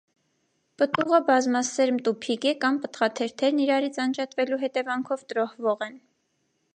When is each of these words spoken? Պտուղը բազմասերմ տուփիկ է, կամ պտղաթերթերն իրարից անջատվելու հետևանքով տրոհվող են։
Պտուղը 0.81 1.19
բազմասերմ 1.27 1.99
տուփիկ 2.07 2.47
է, 2.51 2.55
կամ 2.63 2.79
պտղաթերթերն 2.85 3.61
իրարից 3.67 3.99
անջատվելու 4.07 4.59
հետևանքով 4.65 5.27
տրոհվող 5.35 5.89
են։ 5.89 5.95